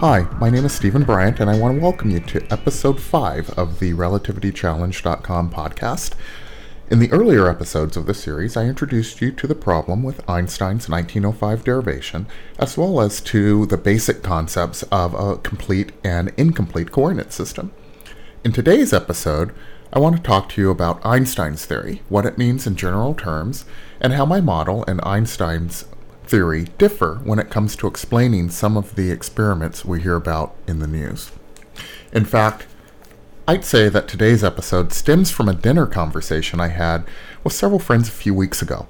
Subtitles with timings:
[0.00, 3.48] Hi, my name is Stephen Bryant, and I want to welcome you to episode 5
[3.58, 6.12] of the RelativityChallenge.com podcast.
[6.90, 10.90] In the earlier episodes of the series, I introduced you to the problem with Einstein's
[10.90, 12.26] 1905 derivation,
[12.58, 17.72] as well as to the basic concepts of a complete and incomplete coordinate system.
[18.44, 19.54] In today's episode,
[19.94, 23.64] I want to talk to you about Einstein's theory, what it means in general terms,
[23.98, 25.86] and how my model and Einstein's
[26.26, 30.80] theory differ when it comes to explaining some of the experiments we hear about in
[30.80, 31.30] the news.
[32.12, 32.66] In fact,
[33.48, 37.06] I'd say that today's episode stems from a dinner conversation I had
[37.44, 38.88] with several friends a few weeks ago.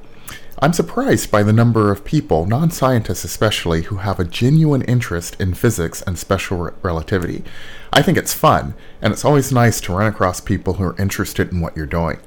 [0.58, 5.38] I'm surprised by the number of people, non scientists especially, who have a genuine interest
[5.38, 7.44] in physics and special relativity.
[7.92, 11.52] I think it's fun, and it's always nice to run across people who are interested
[11.52, 12.18] in what you're doing.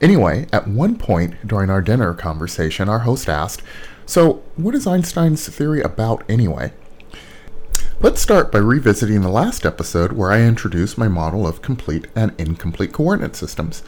[0.00, 3.62] Anyway, at one point during our dinner conversation, our host asked,
[4.04, 6.72] So, what is Einstein's theory about anyway?
[7.98, 12.34] Let's start by revisiting the last episode where I introduced my model of complete and
[12.36, 13.82] incomplete coordinate systems.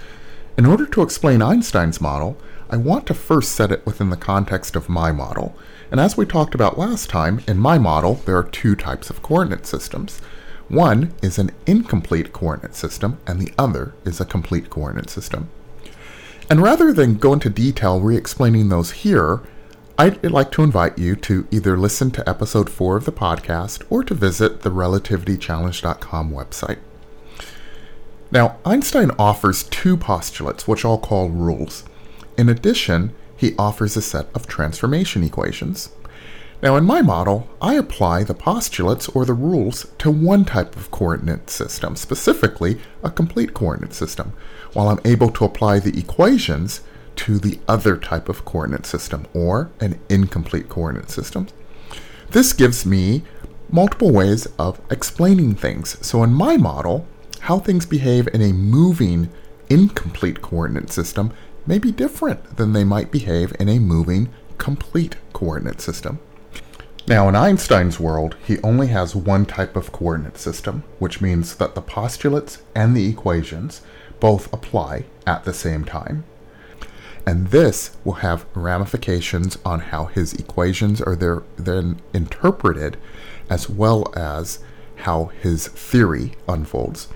[0.56, 2.39] In order to explain Einstein's model,
[2.70, 5.55] I want to first set it within the context of my model.
[5.91, 9.23] And as we talked about last time, in my model, there are two types of
[9.23, 10.20] coordinate systems.
[10.69, 15.51] One is an incomplete coordinate system, and the other is a complete coordinate system.
[16.51, 19.41] And rather than go into detail re explaining those here,
[19.99, 24.05] I'd like to invite you to either listen to episode 4 of the podcast or
[24.05, 26.79] to visit the relativitychallenge.com website.
[28.31, 31.85] Now, Einstein offers two postulates, which I'll call rules.
[32.37, 35.91] In addition, he offers a set of transformation equations.
[36.63, 40.91] Now, in my model, I apply the postulates or the rules to one type of
[40.91, 44.33] coordinate system, specifically a complete coordinate system,
[44.72, 46.83] while I'm able to apply the equations
[47.16, 51.48] to the other type of coordinate system or an incomplete coordinate system.
[52.30, 53.23] This gives me
[53.70, 56.05] multiple ways of explaining things.
[56.07, 57.07] So in my model,
[57.40, 59.30] how things behave in a moving
[59.68, 61.33] incomplete coordinate system
[61.67, 66.18] may be different than they might behave in a moving complete coordinate system.
[67.07, 71.74] Now, in Einstein's world, he only has one type of coordinate system, which means that
[71.74, 73.80] the postulates and the equations
[74.20, 76.24] both apply at the same time
[77.29, 82.96] and this will have ramifications on how his equations are there, then interpreted,
[83.51, 84.61] as well as
[84.96, 87.08] how his theory unfolds.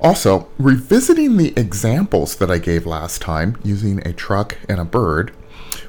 [0.00, 5.32] Also, revisiting the examples that I gave last time using a truck and a bird,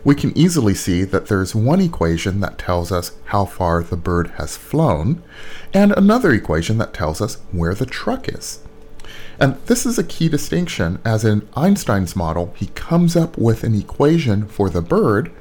[0.03, 4.28] we can easily see that there's one equation that tells us how far the bird
[4.38, 5.23] has flown,
[5.73, 8.59] and another equation that tells us where the truck is.
[9.40, 13.75] And this is a key distinction, as in Einstein's model, he comes up with an
[13.75, 15.31] equation for the bird,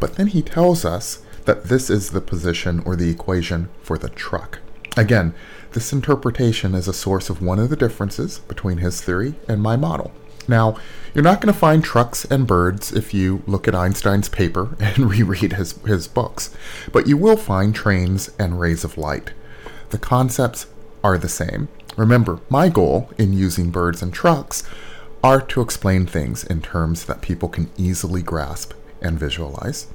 [0.00, 4.08] but then he tells us that this is the position or the equation for the
[4.08, 4.58] truck.
[4.96, 5.34] Again,
[5.72, 9.76] this interpretation is a source of one of the differences between his theory and my
[9.76, 10.12] model.
[10.48, 10.76] Now,
[11.14, 15.10] you're not going to find trucks and birds if you look at Einstein's paper and
[15.10, 16.54] reread his, his books,
[16.92, 19.32] but you will find trains and rays of light.
[19.90, 20.66] The concepts
[21.04, 21.68] are the same.
[21.96, 24.62] Remember, my goal in using birds and trucks
[25.24, 29.88] are to explain things in terms that people can easily grasp and visualize.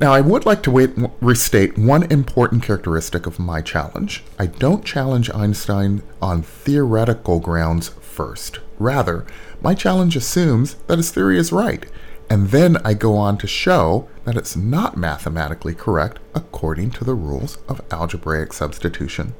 [0.00, 4.22] Now, I would like to wait, restate one important characteristic of my challenge.
[4.38, 8.60] I don't challenge Einstein on theoretical grounds first.
[8.78, 9.26] Rather,
[9.60, 11.84] my challenge assumes that his theory is right,
[12.30, 17.14] and then I go on to show that it's not mathematically correct according to the
[17.14, 19.34] rules of algebraic substitution.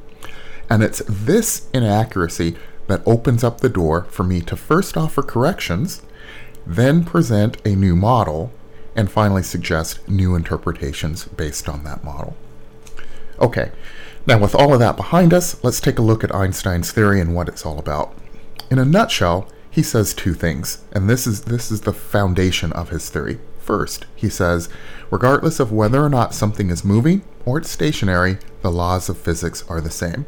[0.71, 2.57] And it's this inaccuracy
[2.89, 6.03] that opens up the door for me to first offer corrections,
[6.67, 8.53] then present a new model,
[8.97, 12.37] and finally suggest new interpretations based on that model.
[13.39, 13.71] Okay,
[14.27, 17.35] now with all of that behind us, let's take a look at Einstein's theory and
[17.35, 18.13] what it's all about.
[18.71, 22.89] In a nutshell, he says two things, and this is this is the foundation of
[22.89, 23.39] his theory.
[23.61, 24.69] First, he says,
[25.11, 29.63] regardless of whether or not something is moving or it's stationary, the laws of physics
[29.69, 30.27] are the same.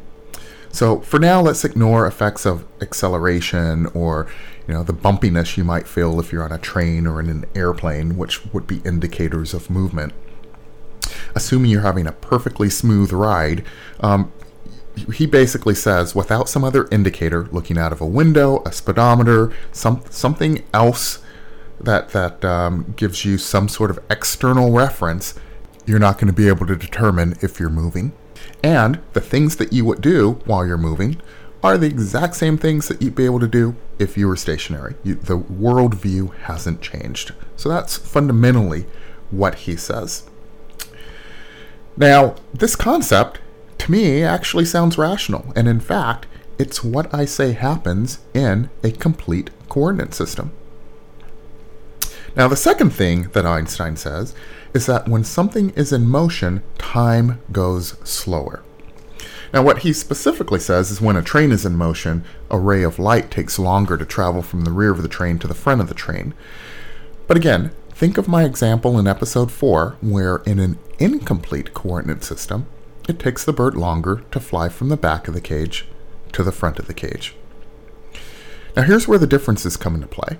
[0.71, 4.27] So for now, let's ignore effects of acceleration or
[4.67, 7.45] you know the bumpiness you might feel if you're on a train or in an
[7.55, 10.13] airplane, which would be indicators of movement.
[11.35, 13.65] Assuming you're having a perfectly smooth ride,
[13.99, 14.31] um,
[15.13, 20.03] he basically says without some other indicator, looking out of a window, a speedometer, some
[20.09, 21.19] something else
[21.79, 25.33] that that um, gives you some sort of external reference,
[25.85, 28.13] you're not going to be able to determine if you're moving.
[28.63, 31.21] And the things that you would do while you're moving
[31.63, 34.95] are the exact same things that you'd be able to do if you were stationary.
[35.03, 37.33] You, the worldview hasn't changed.
[37.55, 38.85] So that's fundamentally
[39.29, 40.29] what he says.
[41.95, 43.39] Now, this concept,
[43.79, 46.25] to me, actually sounds rational, and in fact,
[46.57, 50.51] it's what I say happens in a complete coordinate system.
[52.35, 54.33] Now, the second thing that Einstein says
[54.73, 58.63] is that when something is in motion, time goes slower.
[59.53, 62.99] Now, what he specifically says is when a train is in motion, a ray of
[62.99, 65.89] light takes longer to travel from the rear of the train to the front of
[65.89, 66.33] the train.
[67.27, 72.65] But again, think of my example in episode 4, where in an incomplete coordinate system,
[73.09, 75.85] it takes the bird longer to fly from the back of the cage
[76.31, 77.35] to the front of the cage.
[78.75, 80.37] Now, here's where the differences come into play.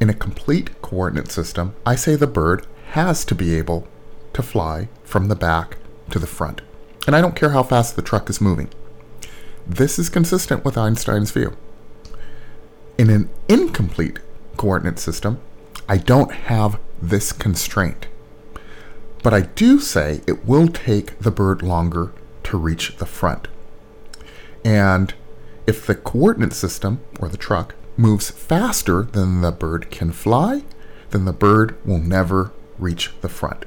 [0.00, 3.86] In a complete coordinate system, I say the bird has to be able
[4.32, 5.78] to fly from the back
[6.10, 6.60] to the front.
[7.06, 8.68] And I don't care how fast the truck is moving.
[9.66, 11.56] This is consistent with Einstein's view.
[12.98, 14.18] In an incomplete
[14.56, 15.40] coordinate system,
[15.88, 18.08] I don't have this constraint.
[19.22, 22.12] But I do say it will take the bird longer
[22.44, 23.48] to reach the front.
[24.64, 25.14] And
[25.66, 30.62] if the coordinate system, or the truck, moves faster than the bird can fly,
[31.10, 33.64] then the bird will never reach the front.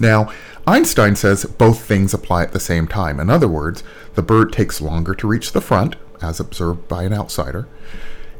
[0.00, 0.30] Now,
[0.66, 3.18] Einstein says both things apply at the same time.
[3.18, 3.82] In other words,
[4.14, 7.68] the bird takes longer to reach the front, as observed by an outsider,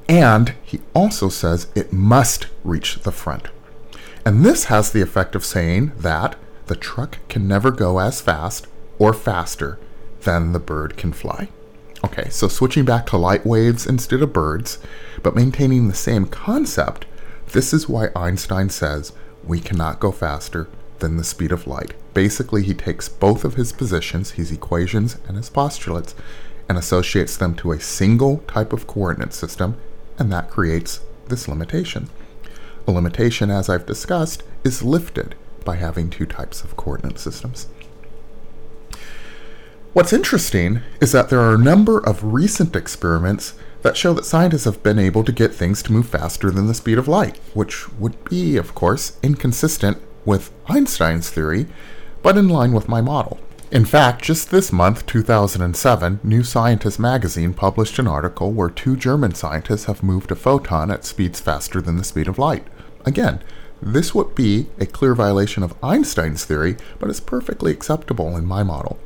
[0.09, 3.49] and he also says it must reach the front.
[4.25, 6.37] And this has the effect of saying that
[6.67, 8.67] the truck can never go as fast
[8.99, 9.79] or faster
[10.23, 11.49] than the bird can fly.
[12.05, 14.79] Okay, so switching back to light waves instead of birds,
[15.23, 17.07] but maintaining the same concept,
[17.53, 19.13] this is why Einstein says
[19.45, 20.69] we cannot go faster
[20.99, 21.95] than the speed of light.
[22.15, 26.15] Basically, he takes both of his positions, his equations and his postulates,
[26.69, 29.77] and associates them to a single type of coordinate system,
[30.19, 32.11] and that creates this limitation.
[32.87, 37.69] A limitation, as I've discussed, is lifted by having two types of coordinate systems.
[39.93, 44.65] What's interesting is that there are a number of recent experiments that show that scientists
[44.65, 47.89] have been able to get things to move faster than the speed of light, which
[47.95, 51.67] would be, of course, inconsistent with Einstein's theory,
[52.23, 53.39] but in line with my model.
[53.71, 59.35] In fact, just this month, 2007, New Scientist magazine published an article where two German
[59.35, 62.67] scientists have moved a photon at speeds faster than the speed of light.
[63.05, 63.41] Again,
[63.83, 68.63] this would be a clear violation of Einstein's theory, but is perfectly acceptable in my
[68.63, 68.99] model.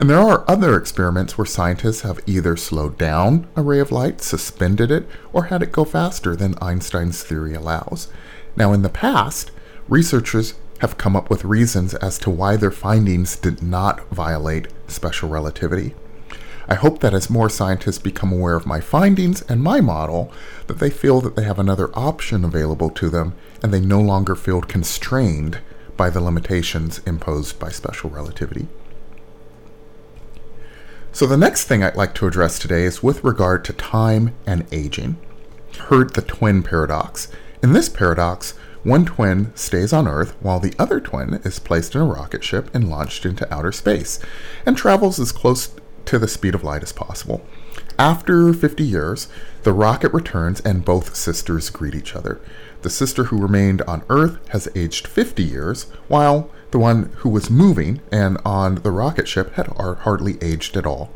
[0.00, 4.20] And there are other experiments where scientists have either slowed down a ray of light,
[4.20, 8.06] suspended it, or had it go faster than Einstein's theory allows.
[8.54, 9.50] Now, in the past,
[9.88, 15.28] researchers have come up with reasons as to why their findings did not violate special
[15.28, 15.96] relativity.
[16.68, 20.30] I hope that as more scientists become aware of my findings and my model,
[20.68, 23.34] that they feel that they have another option available to them
[23.64, 25.58] and they no longer feel constrained
[25.96, 28.68] by the limitations imposed by special relativity.
[31.18, 34.64] So, the next thing I'd like to address today is with regard to time and
[34.70, 35.16] aging.
[35.76, 37.26] Heard the twin paradox.
[37.60, 38.52] In this paradox,
[38.84, 42.72] one twin stays on Earth while the other twin is placed in a rocket ship
[42.72, 44.20] and launched into outer space
[44.64, 45.70] and travels as close
[46.04, 47.44] to the speed of light as possible.
[47.98, 49.26] After 50 years,
[49.64, 52.40] the rocket returns and both sisters greet each other.
[52.82, 57.50] The sister who remained on Earth has aged 50 years, while the one who was
[57.50, 61.10] moving and on the rocket ship had hardly aged at all.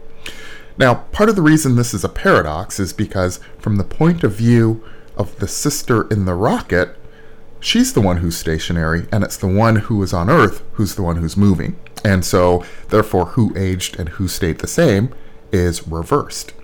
[0.78, 4.32] Now, part of the reason this is a paradox is because, from the point of
[4.32, 4.82] view
[5.16, 6.97] of the sister in the rocket,
[7.61, 11.02] she's the one who's stationary, and it's the one who is on Earth who's the
[11.02, 11.76] one who's moving.
[12.04, 15.14] And so, therefore, who aged and who stayed the same
[15.52, 16.54] is reversed.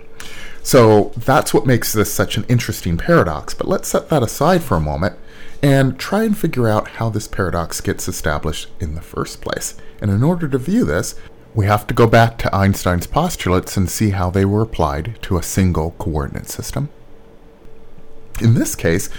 [0.63, 3.53] So, that's what makes this such an interesting paradox.
[3.53, 5.17] But let's set that aside for a moment
[5.61, 9.75] and try and figure out how this paradox gets established in the first place.
[10.01, 11.15] And in order to view this,
[11.53, 15.37] we have to go back to Einstein's postulates and see how they were applied to
[15.37, 16.89] a single coordinate system.
[18.39, 19.09] In this case,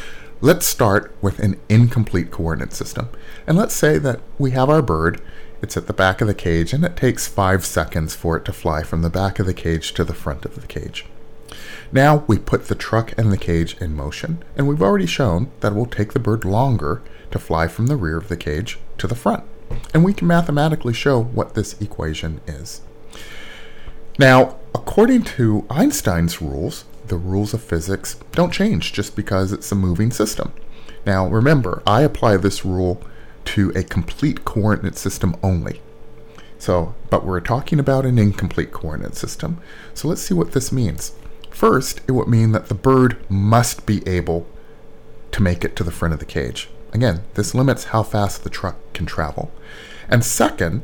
[0.41, 3.11] let's start with an incomplete coordinate system.
[3.47, 5.21] And let's say that we have our bird,
[5.61, 8.53] it's at the back of the cage, and it takes five seconds for it to
[8.53, 11.05] fly from the back of the cage to the front of the cage.
[11.93, 15.73] Now we put the truck and the cage in motion, and we've already shown that
[15.73, 19.07] it will take the bird longer to fly from the rear of the cage to
[19.07, 19.45] the front.
[19.95, 22.81] And we can mathematically show what this equation is.
[24.19, 29.75] Now, according to Einstein's rules, the rules of physics don't change just because it's a
[29.77, 30.53] moving system.
[31.07, 33.03] Now, remember, I apply this rule
[33.47, 35.81] to a complete coordinate system only.
[36.59, 39.59] So, but we're talking about an incomplete coordinate system.
[39.95, 41.13] So let's see what this means.
[41.61, 44.47] First, it would mean that the bird must be able
[45.31, 46.71] to make it to the front of the cage.
[46.95, 49.51] Again, this limits how fast the truck can travel.
[50.09, 50.81] And second,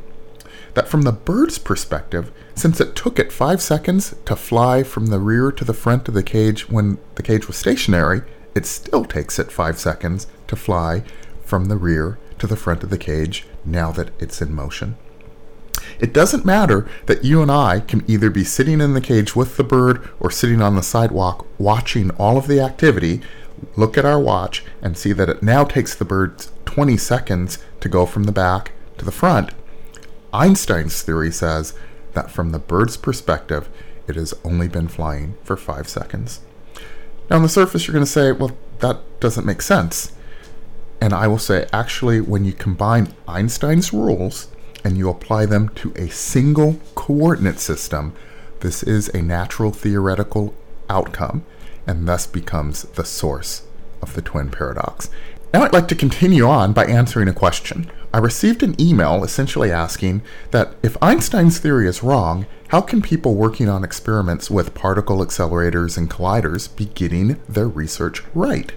[0.75, 5.17] that from the bird's perspective, since it took it five seconds to fly from the
[5.17, 8.21] rear to the front of the cage when the cage was stationary,
[8.53, 11.03] it still takes it five seconds to fly
[11.43, 14.95] from the rear to the front of the cage now that it's in motion.
[15.99, 19.57] It doesn't matter that you and I can either be sitting in the cage with
[19.57, 23.21] the bird or sitting on the sidewalk watching all of the activity,
[23.75, 27.89] look at our watch, and see that it now takes the bird 20 seconds to
[27.89, 29.51] go from the back to the front.
[30.33, 31.73] Einstein's theory says
[32.13, 33.69] that from the bird's perspective,
[34.07, 36.41] it has only been flying for five seconds.
[37.29, 40.13] Now, on the surface, you're going to say, well, that doesn't make sense.
[41.01, 44.47] And I will say, actually, when you combine Einstein's rules
[44.87, 48.13] and you apply them to a single coordinate system,
[48.61, 50.55] this is a natural theoretical
[50.89, 51.43] outcome
[51.85, 53.63] and thus becomes the source
[54.01, 55.09] of the twin paradox.
[55.53, 57.91] Now I'd like to continue on by answering a question.
[58.13, 63.35] I received an email essentially asking that if Einstein's theory is wrong, how can people
[63.35, 68.71] working on experiments with particle accelerators and colliders be getting their research right?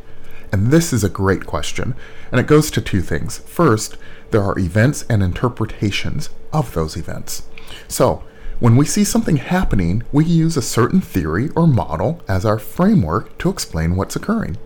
[0.51, 1.95] And this is a great question,
[2.33, 3.39] and it goes to two things.
[3.39, 3.97] First,
[4.31, 7.43] there are events and interpretations of those events.
[7.89, 8.23] So,
[8.61, 13.39] when we see something happening, we use a certain theory or model as our framework
[13.39, 14.59] to explain what's occurring.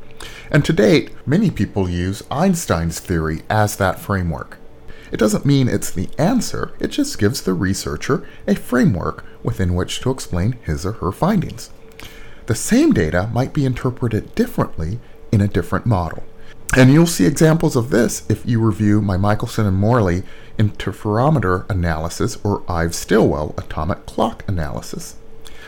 [0.51, 4.59] And to date, many people use Einstein's theory as that framework.
[5.13, 10.01] It doesn't mean it's the answer, it just gives the researcher a framework within which
[10.01, 11.71] to explain his or her findings.
[12.47, 14.99] The same data might be interpreted differently
[15.31, 16.25] in a different model.
[16.77, 20.25] And you'll see examples of this if you review my Michelson and Morley
[20.59, 25.15] interferometer analysis or Ives Stilwell atomic clock analysis.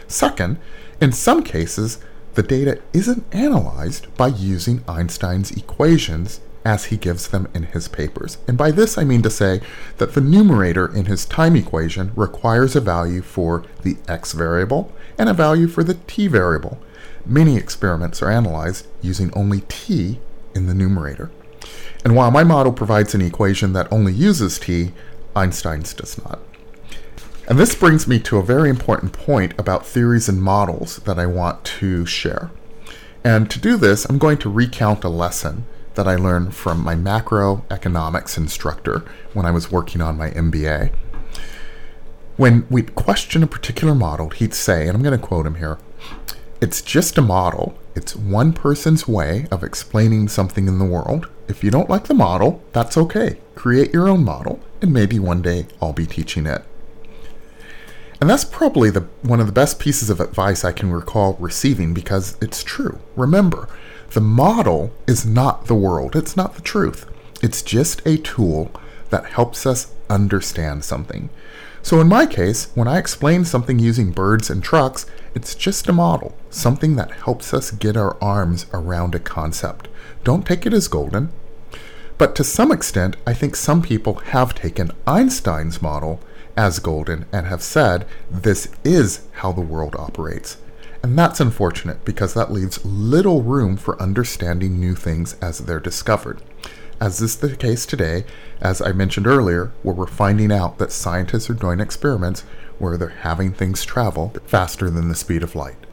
[0.09, 0.59] Second,
[1.01, 1.99] in some cases,
[2.35, 8.39] the data isn't analyzed by using Einstein's equations as he gives them in his papers.
[8.49, 9.61] And by this I mean to say
[9.99, 15.29] that the numerator in his time equation requires a value for the x variable and
[15.29, 16.81] a value for the t variable.
[17.25, 20.19] Many experiments are analyzed using only t
[20.57, 21.31] in the numerator.
[22.05, 24.93] And while my model provides an equation that only uses t,
[25.35, 26.41] Einstein's does not.
[27.49, 31.27] And this brings me to a very important point about theories and models that I
[31.27, 32.51] want to share.
[33.23, 36.95] And to do this, I'm going to recount a lesson that I learned from my
[36.95, 40.93] macroeconomics instructor when I was working on my MBA.
[42.37, 45.79] When we'd question a particular model, he'd say, and I'm going to quote him here
[46.61, 47.79] it's just a model.
[47.97, 51.29] It's one person's way of explaining something in the world.
[51.49, 53.39] If you don't like the model, that's okay.
[53.55, 56.63] Create your own model, and maybe one day I'll be teaching it.
[58.21, 61.95] And that's probably the, one of the best pieces of advice I can recall receiving
[61.95, 62.99] because it's true.
[63.17, 63.67] Remember,
[64.11, 67.07] the model is not the world, it's not the truth.
[67.43, 68.71] It's just a tool
[69.09, 71.31] that helps us understand something.
[71.83, 75.93] So in my case, when I explain something using birds and trucks, it's just a
[75.93, 79.89] model, something that helps us get our arms around a concept.
[80.25, 81.31] Don't take it as golden.
[82.19, 86.21] But to some extent, I think some people have taken Einstein's model
[86.57, 90.57] as golden and have said this is how the world operates.
[91.03, 96.43] And that's unfortunate because that leaves little room for understanding new things as they're discovered.
[96.99, 98.25] As is the case today,
[98.63, 102.41] as I mentioned earlier, where we're finding out that scientists are doing experiments
[102.79, 105.86] where they're having things travel faster than the speed of light.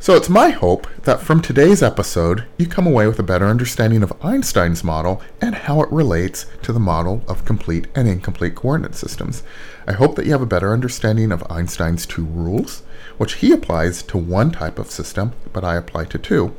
[0.00, 4.04] So it's my hope that from today's episode, you come away with a better understanding
[4.04, 8.94] of Einstein's model and how it relates to the model of complete and incomplete coordinate
[8.94, 9.42] systems.
[9.88, 12.84] I hope that you have a better understanding of Einstein's two rules,
[13.16, 16.54] which he applies to one type of system, but I apply to two.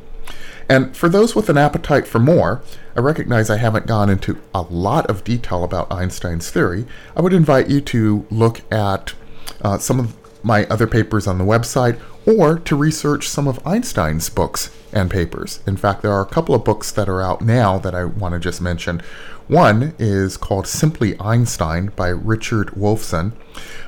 [0.67, 2.61] And for those with an appetite for more,
[2.95, 6.85] I recognize I haven't gone into a lot of detail about Einstein's theory.
[7.15, 9.13] I would invite you to look at
[9.61, 14.29] uh, some of my other papers on the website or to research some of Einstein's
[14.29, 15.61] books and papers.
[15.65, 18.33] In fact, there are a couple of books that are out now that I want
[18.33, 19.01] to just mention.
[19.47, 23.31] One is called Simply Einstein by Richard Wolfson.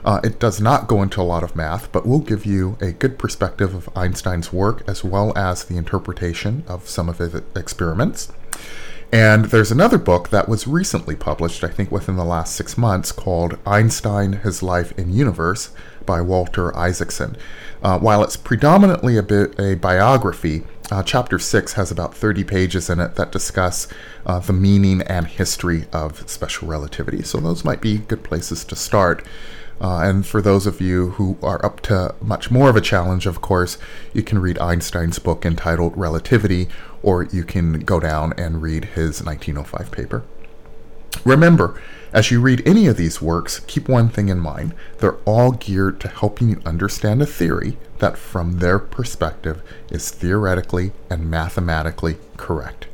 [0.04, 2.92] Uh, it does not go into a lot of math, but will give you a
[2.92, 8.32] good perspective of Einstein's work as well as the interpretation of some of his experiments.
[9.12, 13.12] And there's another book that was recently published, I think within the last six months,
[13.12, 15.70] called Einstein, His Life and Universe
[16.06, 17.38] by Walter Isaacson.
[17.82, 22.90] Uh, while it's predominantly a, bit, a biography, uh, chapter 6 has about 30 pages
[22.90, 23.88] in it that discuss
[24.26, 27.24] uh, the meaning and history of special relativity.
[27.24, 29.26] So those might be good places to start.
[29.80, 33.26] Uh, and for those of you who are up to much more of a challenge,
[33.26, 33.80] of course,
[34.14, 36.68] you can read Einstein's book entitled Relativity,
[37.02, 40.24] or you can go down and read his 1905 paper.
[41.26, 41.80] Remember,
[42.14, 44.74] as you read any of these works, keep one thing in mind.
[44.98, 50.92] They're all geared to helping you understand a theory that, from their perspective, is theoretically
[51.10, 52.88] and mathematically correct.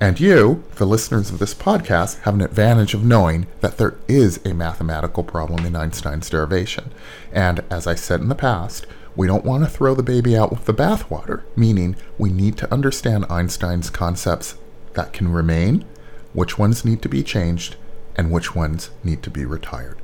[0.00, 4.40] And you, the listeners of this podcast, have an advantage of knowing that there is
[4.46, 6.90] a mathematical problem in Einstein's derivation.
[7.32, 10.50] And as I said in the past, we don't want to throw the baby out
[10.50, 14.56] with the bathwater, meaning we need to understand Einstein's concepts
[14.94, 15.84] that can remain,
[16.32, 17.76] which ones need to be changed,
[18.16, 19.98] and which ones need to be retired.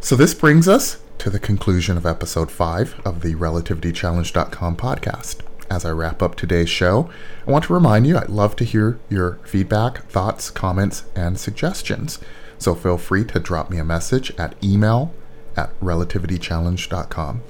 [0.00, 5.40] So this brings us to the conclusion of episode 5 of the RelativityChallenge.com podcast.
[5.70, 7.08] As I wrap up today's show,
[7.46, 12.18] I want to remind you I'd love to hear your feedback, thoughts, comments, and suggestions.
[12.58, 15.14] So feel free to drop me a message at email
[15.56, 17.42] at relativitychallenge.com.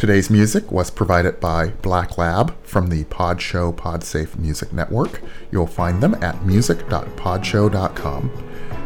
[0.00, 5.20] Today's music was provided by Black Lab from the Pod Show Podsafe Music Network.
[5.52, 8.30] You'll find them at music.podshow.com.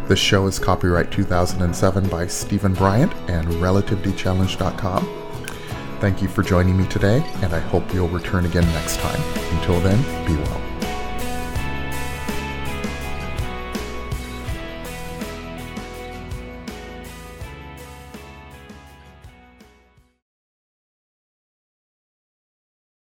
[0.08, 5.20] This show is copyright 2007 by Stephen Bryant and RelativityChallenge.com.
[6.00, 9.22] Thank you for joining me today, and I hope you'll return again next time.
[9.56, 10.73] Until then, be well.